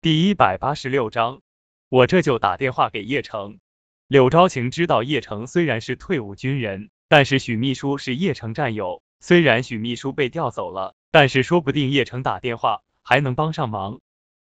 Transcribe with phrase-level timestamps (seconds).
[0.00, 1.40] 第一百八十六章，
[1.88, 3.58] 我这就打电话给叶城。
[4.06, 9.02] 柳昭晴知道叶城虽然是退伍军人，但是许秘书是叶城战友。
[9.18, 13.98] 虽然许秘书被调走了，但是说不定叶城打电话还能帮上忙。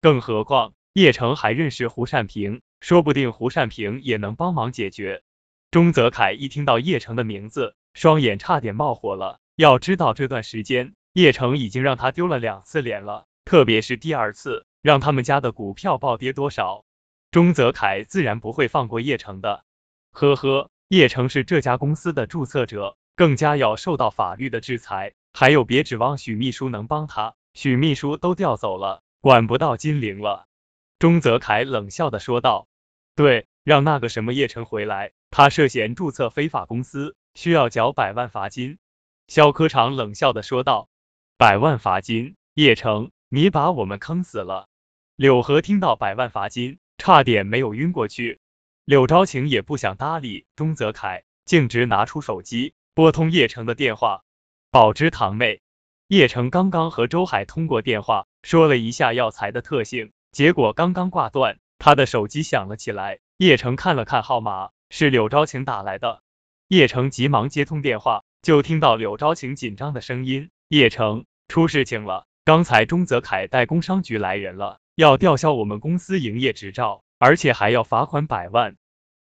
[0.02, 5.24] 更何况叶城还认识胡善平，说不定胡善平也能帮忙解决。
[5.72, 9.40] 钟泽凯一听到叶城的名字，双眼差点冒火了。
[9.56, 14.68] 要知道这段时间，叶城已经让他丢了两次脸了，特别是第二次。
[14.82, 16.86] 让他们家的股票暴跌多少？
[17.32, 19.64] 钟泽凯自然不会放过叶城的。
[20.12, 25.14] 呵呵，叶城是这家公司的注册者，更加要受到法律的制裁。
[25.34, 30.48] 还有，别指望许秘书能帮他，许秘书都调走了，管不到金陵了。
[30.98, 32.68] 钟泽凯冷笑的说道
[33.16, 38.80] ：“对，让那个什么叶城回来，他涉嫌注册非法公司，需要缴百万罚金。”
[39.28, 40.90] 肖科长冷笑的说道
[41.38, 44.68] ：“百万罚金，叶城，你把我们坑死了。”
[45.20, 48.40] 柳河听到百万罚金，差点没有晕过去。
[48.86, 54.24] 柳昭晴也不想搭理钟泽凯，径直拿出手机拨通叶城的电话。
[54.72, 55.60] 宝芝堂妹，
[56.08, 63.20] 叶城刚刚和周海通过电话，说了一下药材的特性，结果刚刚挂断，他的手机响了起来。
[63.36, 66.22] 叶城看了看号码，是柳昭晴打来的。
[66.70, 78.76] 叶城急忙接通电话，就听到柳昭晴紧张的声音：“叶城，出事情了，刚才钟泽凯带工商局来人了。”要吊销我们公司营业执照，而且还要罚款百万。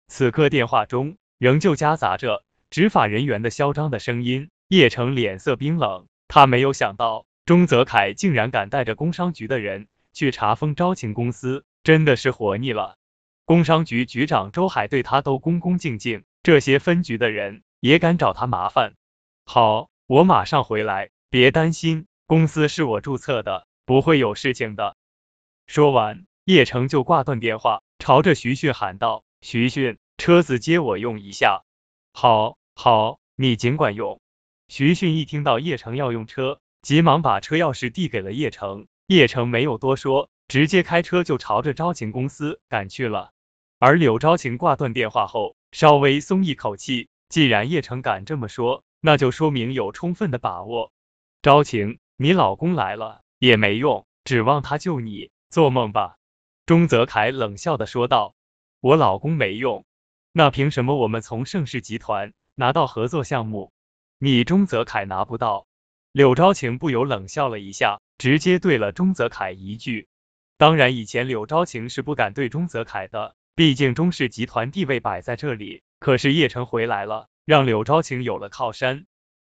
[0.08, 4.50] 此刻电话中仍旧夹杂着执法人员的嚣张的声音。
[4.66, 12.96] 叶城脸色冰冷，他没有想到钟泽凯竟然敢带着工商局的人去查封招晴公司，真的是活腻了。
[13.44, 18.94] 工商局局长周海对他都恭恭敬敬，这些分局的人也敢找他麻烦？
[19.44, 24.96] 好，我马上回来，别担心，公司是我注册的，不会有事情的。
[25.68, 31.62] 说完，叶城就挂断电话，朝着徐迅喊道：“徐迅，车子借我用一下。
[32.14, 34.18] ”“好，好，你尽管用。”
[34.68, 38.86] 徐迅一听到叶城要用车，急忙把车钥匙递给了叶城。
[39.08, 43.32] 叶城没有多说，直接开车就朝着招晴公司赶去了。
[43.78, 50.92] 而柳昭晴挂断电话后，稍微松一口气，既然叶城敢这么说，那就说明有充分的把握。
[51.42, 55.30] 昭晴，你老公来了也没用，指望他救你。
[55.50, 56.16] 做梦吧！
[56.66, 58.34] 钟泽凯冷笑的说道。
[58.80, 59.84] 我老公没用，
[60.30, 63.72] 那凭什么我们从盛世集团拿到合作项目，
[64.18, 65.66] 你钟泽凯拿不到？
[66.12, 70.06] 柳昭晴不由冷笑了一下，直接对了钟泽凯一句。
[70.58, 75.82] 当然，以前柳昭晴是不敢对钟泽凯的，毕竟钟氏集团地位摆在这里。
[75.98, 79.06] 可是叶城回来了，让柳昭晴有了靠山。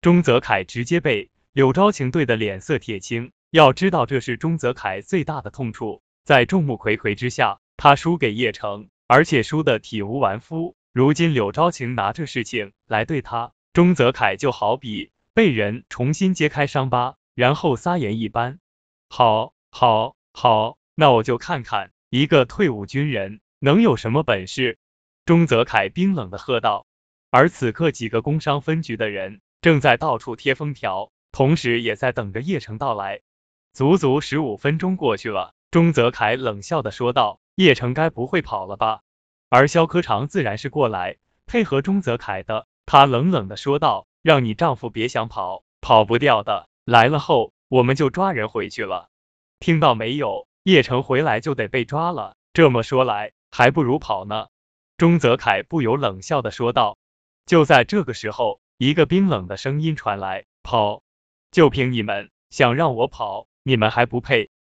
[0.02, 3.32] 钟泽凯直接被柳昭晴对的脸色铁青。
[3.54, 10.74] 要知道，这是钟泽凯最大的痛处，在众目睽睽之下，他输给叶城，而且输得体无完肤。
[10.92, 18.58] 如今柳昭晴拿这事情来对他，钟泽凯就好比被人重新揭开伤疤，然后撒盐一般。
[19.08, 24.78] 好，好，好，那我就看看一个退伍军人能有什么本事。
[25.26, 26.86] 钟泽凯冰冷的喝道。
[27.30, 33.20] 而此刻，几个工商分局的人正在到处贴封条，同时也在等着叶城到来。
[33.74, 39.00] 足足十五分钟过去了，钟泽凯冷笑的说道：“叶城该不会跑了吧？”
[39.50, 46.68] 而肖科长自然是过来配合钟泽凯的，他冷冷的说道：“让你丈夫别想跑，跑不掉的。
[46.84, 49.08] 来了后，我们就抓人回去了。
[49.58, 50.46] 听到没有？
[50.62, 52.36] 叶城回来就得被抓了。
[52.52, 54.46] 这么说来，还不如跑呢。”
[54.96, 56.96] 钟泽凯不由冷笑的说道。
[57.44, 61.02] 就在这个时候，一个冰冷的声音传来：“跑，
[61.50, 64.50] 就凭你们想让我跑？”你们还不配！